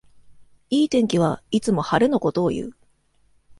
[0.71, 2.73] いい天気はいつも晴れのことをいう